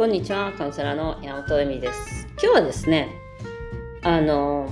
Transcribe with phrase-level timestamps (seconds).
[0.00, 0.50] こんにちは。
[0.56, 2.26] カウンセラーの山本恵美です。
[2.42, 3.10] 今日はですね、
[4.02, 4.66] あの、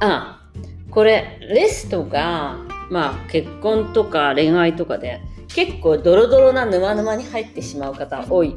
[0.00, 0.42] あ、
[0.90, 2.56] これ、レストが、
[2.90, 8.56] まあ、結婚とか恋愛とかで、結構ドロドロな沼沼に入ってしまう方多い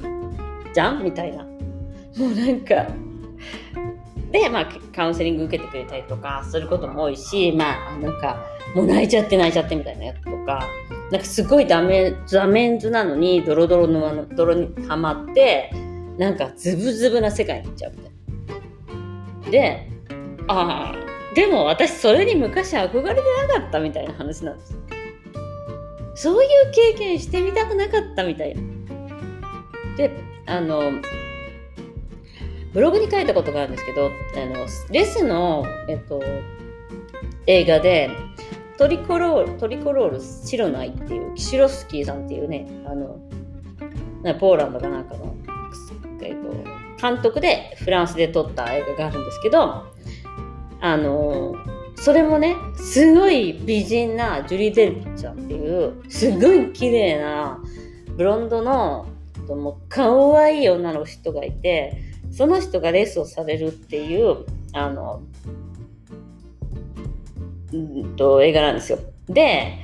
[0.73, 1.43] じゃんみたいな。
[1.43, 1.49] も
[2.29, 2.87] うなんか、
[4.31, 8.43] で、まあ、カウンセリング受けてくれたりとかすることも多いし、まあ、なんか、
[8.73, 10.67] もう泣いちゃって泣いちゃってみたいなやつとか、
[11.13, 15.69] なんかすごいダメ、ザメンズなのに、ドロドロの泥にはまって、
[16.17, 19.51] なんかズブズブな世界に行っちゃうみたいな。
[19.51, 19.87] で、
[20.47, 24.75] ああ、でも私それに昔憧れてなかったみたいな話なんです。
[26.15, 28.61] そういう経験してみたくなかったみたいな。
[29.95, 30.09] で、
[30.47, 30.93] あの、
[32.73, 34.09] ブログに書いたことがあるんですけど、あ
[34.47, 36.23] のレスの、えっと、
[37.45, 38.09] 映画で、
[38.77, 43.19] トリコロール、トリコロール白ないっていう、キシロスキーさんっていうね、あの、
[44.39, 45.35] ポーランドかなんかの、
[46.21, 46.51] えっと、
[47.01, 49.83] 監督でフランスで撮った映画があるんですけど、
[50.81, 51.55] あの、
[51.95, 57.59] それもね、すごい美人なジュリー・デルピッちゃんっていう、すごい綺麗な
[58.17, 59.05] ブロンドの、
[59.47, 62.01] もう可愛い女の人がいて、
[62.31, 65.21] その人がレースをされるっていう、あの、
[67.73, 68.99] うんと映画なんですよ。
[69.27, 69.77] で、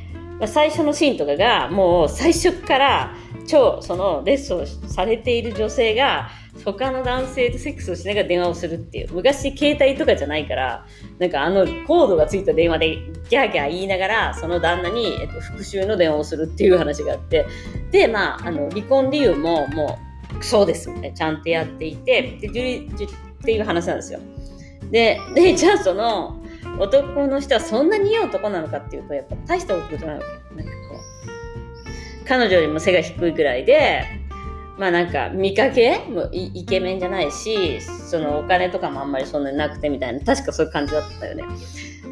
[0.48, 6.30] 最初のシーンとかがもう最初から超そのレッスンをされている女性が
[6.64, 10.86] 他の男性とセックスをしながら電話をするっていう昔携帯とかじゃないから
[11.18, 12.96] なんかあのコードがついた電話で
[13.30, 17.46] ギャーギャー言いながらその旦那に、えっと、復讐の電話をするっていう話があって
[17.92, 20.00] でまああの離婚理由もも
[20.40, 23.12] うそうですみたいなちゃんとやっていてでジュリジュっ
[23.44, 24.20] ていう話なんですよ。
[24.92, 26.39] ででじゃあその
[26.78, 34.04] 男の人はそんなにいい男なのかっていうとやっぱ大した男じゃないわけなんかこう彼女よりも背が低いぐらいで
[34.78, 41.44] まあなんか見かけもイケメンじゃないしそのお金とかもあんまりそんなになくてみたいな確かそういう感じだったよね。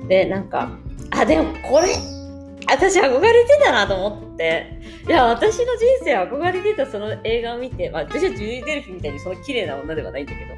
[0.07, 0.69] でなんか
[1.11, 1.87] あでもこれ
[2.69, 4.77] 私憧れてたなと思って。
[5.07, 10.53] いや私の人生憧れてたその映画を見て、まあ、私はジュリー・デルフィみたいにその綺麗な女ではないんだけど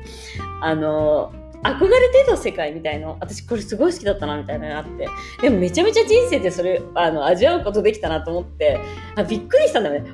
[0.62, 1.32] あの
[1.64, 3.18] 憧れてた世界みたいの。
[3.20, 5.08] 私これすごい好きだったなみたいなのがあって。
[5.42, 8.80] でもめちゃめちゃ人生でそれあの味わうことできたなと思って。
[9.16, 10.12] あびっくりしたんだよね。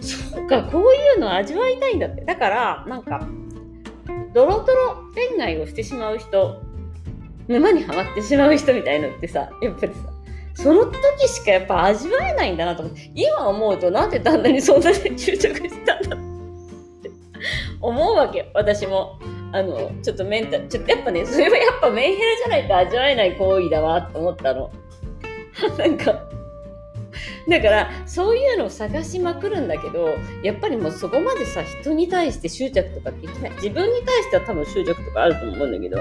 [0.00, 2.24] そうかこういうの味わいたいんだって。
[2.24, 3.26] だからなんか
[4.34, 6.60] ドロドロ恋愛をしてしまう人
[7.46, 10.00] 沼にはまってしまう人みたいのってさやっぱりさ
[10.54, 13.10] その時しかやっぱ味わえないんだなと思って。
[13.14, 16.20] 今思うとなんで旦那にそんなに執着したんだっ
[17.02, 17.10] て
[17.80, 19.20] 思うわけ私も。
[19.52, 24.70] あのちょっとメンタルちょっとやっぱねそれはやっぱメンヘラじゃないと味わえない行為だわって思ったの。
[25.78, 26.28] なんか
[27.48, 33.52] だからそういうのを探しまくるんだけどやっぱりもうそこまでさ人に対して執着とかできない。
[33.52, 35.98] 自分に対しては多分執着とかあると思うんだけど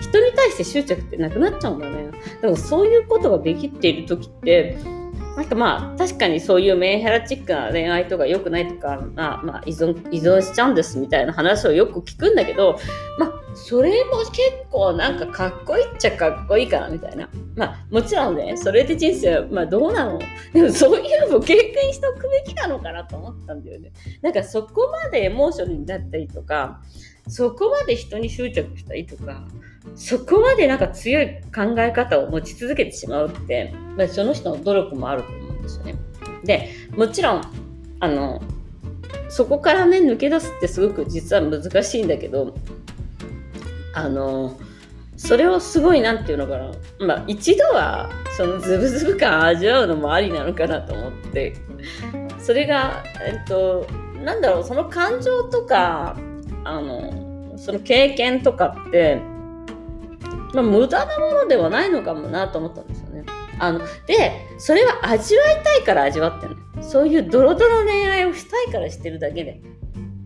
[0.00, 2.10] 人に対して執着ってなくなっちゃうんだよね。
[2.42, 4.76] でもそういうことができている時って
[5.40, 12.78] なんかまあ確かにそういうメンヘラチックな恋愛とか良くないとか、まあ、まあ依存依存しちゃうんですみたいな話をよく聞くんだけど
[13.18, 14.38] まあそれも結
[14.70, 17.30] 構なんかかっこいいっちゃかっこいいかなみたいな。
[17.56, 20.18] まあもちろんねそれで人生まあどうなの？
[20.52, 23.92] でもそういうのを経験しておくべきなのかなと思ったんだよね。
[24.20, 26.82] なんかそこまでエモーションになったりとか
[27.28, 29.44] そこまで人に執着したりとか
[29.94, 35.94] そこまでなんか強い考え方を持ち続けてしまうって、まあ、その人の努力もあると思うんですよね。
[36.44, 37.42] でもちろん
[38.00, 38.42] あの
[39.28, 42.54] そこからね抜け出すってすごく実は難しいんだけど
[43.94, 44.58] あの
[45.16, 46.72] それをすごいなんていうのかな
[47.06, 51.54] まあ一度はそのズブズブ感味わうのもありなのかなと思って
[52.38, 53.86] それがえっと
[54.24, 56.16] なんだろうその感情とか
[56.64, 59.20] あのその経験とかって
[60.52, 63.24] まあ、無駄なものではないのかもなと思ったんですよね。
[63.58, 66.82] あのでそれは味わいたいから味わってるの。
[66.82, 69.60] そういうドロドロ恋愛をしたいからしてるだけで。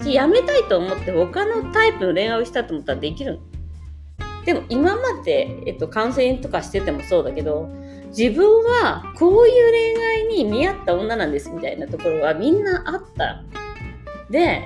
[0.05, 3.39] やめたいと思って他のタイプの恋愛をしたと思ったらできるの。
[4.45, 7.71] でも今まで、えっと、カウンセリングとかしててもそうだけど
[8.09, 13.43] 自分はこういう恋愛に見合った女なんですみたいなところはみんなあった。
[14.31, 14.63] で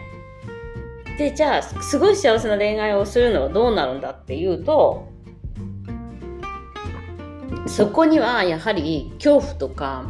[1.19, 5.09] でじゃあすごい幸せな恋愛をするのはどうなるんだっていうと
[7.67, 10.09] そこにはやはり恐怖とか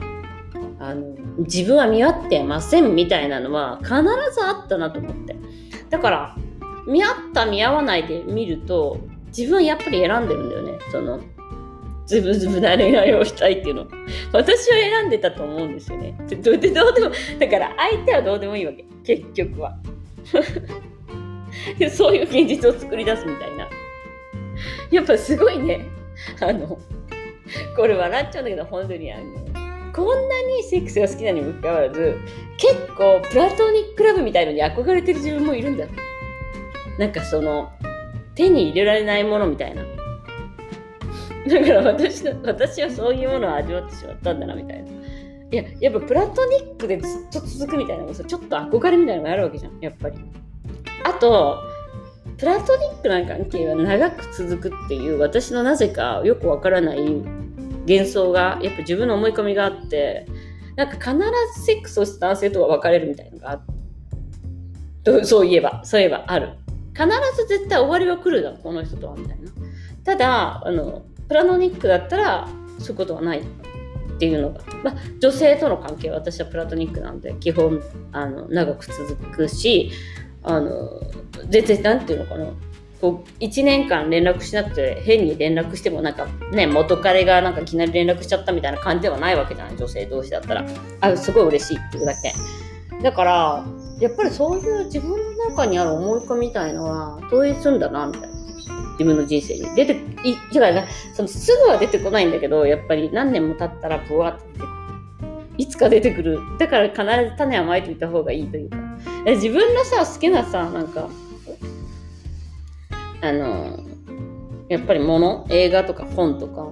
[0.78, 3.94] あの自分は見合ってませんみたいなのは必
[4.32, 5.36] ずあったなと思って。
[5.90, 6.36] だから
[6.86, 8.98] 見合った見合わないで見ると
[9.36, 10.78] 自分はやっぱり選んでるんだよね。
[10.92, 11.20] その
[12.06, 13.86] ズブズブな恋愛をしたいっていうの。
[14.32, 16.16] 私は選んでたと思うんですよね。
[16.42, 16.74] どうでも
[17.38, 18.84] だから相手はどうでもいいわけ。
[19.04, 19.76] 結局は。
[21.90, 23.68] そういう現実を作り出すみたいな。
[24.90, 25.86] やっぱすごいね。
[26.40, 26.78] あの
[27.76, 29.24] これ笑っちゃうんだけど本当にあの
[29.92, 32.18] こんなにセックスが好きなにもかかわらず
[32.56, 35.86] 結構プラトニックラブみたいのに憧れてる自分もいるんだ。
[36.98, 37.70] なんかその
[38.34, 39.84] 手に入れられないものみたいな。
[41.48, 44.88] だから私の私はそういうものを味わってしまったんだなみたいな。
[45.50, 50.18] いややっぱプラトニックでずっと続くみたいなのもさちょっと憧れみたいなのがあるわけじゃんやっぱり。
[51.08, 51.62] あと
[52.36, 57.00] プラトニックな関係は長く続くっていう私のなぜかよくわからない
[57.88, 60.26] 幻想がやっぱ自分の思い込みがあって
[60.76, 61.18] なんか必
[61.56, 63.56] ずセックスをした男性とは別れるみたいなのがあ
[65.10, 65.24] る。
[65.24, 66.52] そういえばそういえばある。
[66.92, 69.50] 必ず絶対終わりは来るだこの人とはみたいな。
[70.04, 73.44] ただあのプラトニックだったらそういうことはないっ
[74.18, 77.80] ていうのが、まあ、女性との関係は私はプラトニックなんで基本
[78.12, 79.90] あの長く続くし
[80.42, 81.00] あの
[81.48, 82.46] 全然なんていうのかな。
[83.00, 90.66] こう1年間連絡しなくて変に連絡してもなんかね元彼がなんかいきなり連絡しちゃったみたいな感じではないわけじゃない女性同士だったら。
[91.00, 92.32] あすごい嬉しいっていうだけ。
[93.02, 93.64] だから
[94.00, 98.28] やっぱりそういう自分の中にある思い込みみたいのは統一するんだなみたいな。
[98.92, 99.74] 自分の人生に。
[99.76, 99.92] 出て
[100.24, 104.68] いだからそのすぐは出てこないんだけどやっぱり何年も経ったらブワッと出てくる。
[105.58, 106.40] いつか出てくる。
[106.58, 108.87] だから必ず種はまいておいた方がいいというか
[109.26, 111.10] 自分のさ好きなさなんか
[113.20, 113.80] あの
[114.68, 115.44] やっぱり物？
[115.50, 116.68] 映画とか本とか？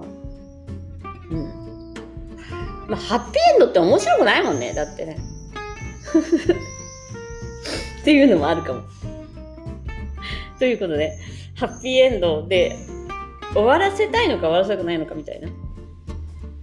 [1.29, 1.93] うん。
[2.87, 5.17] まあハッピーエンドって面白くないもんねだってね。
[8.01, 8.83] っていうのもあるかも。
[10.59, 11.17] ということで
[11.55, 12.77] ハッピーエンドで
[13.53, 15.49] 終わらせたいのか終わらせたくないのかみたいな。
[15.49, 15.51] っ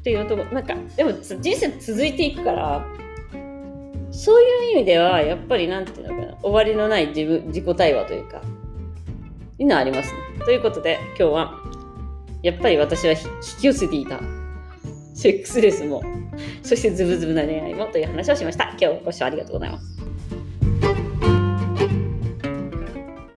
[0.04, 2.86] ていうとこなんかでも人生続いていくから
[4.14, 8.40] そういう意味ではやっぱり何て言うのかな終わりのない自分自己対話というか
[9.58, 10.18] いうのはありますね。
[10.44, 11.54] ということで今日は
[12.42, 13.18] やっぱり私は引
[13.60, 14.20] き寄せていた
[15.14, 16.02] セックスレスも
[16.62, 18.74] そしてズブズブな恋愛もという話をしました。
[18.80, 19.93] 今日ご視聴ありがとうございます。